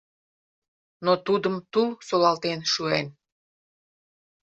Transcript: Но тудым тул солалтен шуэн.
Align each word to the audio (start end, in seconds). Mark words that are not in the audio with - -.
Но 1.05 1.13
тудым 1.25 1.55
тул 1.71 1.89
солалтен 2.07 2.59
шуэн. 2.71 3.07